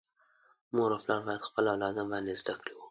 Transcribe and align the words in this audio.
مور 0.75 0.91
او 0.95 0.99
پلار 1.05 1.21
باید 1.27 1.47
خپل 1.47 1.63
اولادونه 1.67 2.03
باندي 2.11 2.35
زده 2.41 2.53
کړي 2.59 2.71
وکړي. 2.73 2.79